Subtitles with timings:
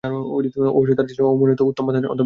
[0.77, 2.19] অবশ্যই তারা ছিল আমার মনোনীত ও উত্তম বান্দাদের অন্তর্ভুক্ত।